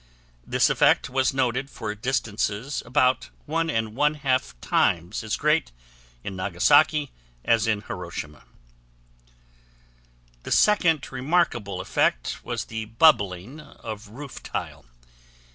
This 0.47 0.67
effect 0.71 1.11
was 1.11 1.31
noted 1.31 1.69
for 1.69 1.93
distances 1.93 2.81
about 2.87 3.29
1 3.45 3.67
1/2 3.67 4.53
times 4.59 5.23
as 5.23 5.37
great 5.37 5.71
in 6.23 6.35
Nagasaki 6.35 7.11
as 7.45 7.67
in 7.67 7.81
Hiroshima. 7.83 8.45
The 10.41 10.51
second 10.51 11.11
remarkable 11.11 11.79
effect 11.79 12.39
was 12.43 12.65
the 12.65 12.85
bubbling 12.85 13.59
of 13.59 14.07
roof 14.07 14.41
tile. 14.41 14.85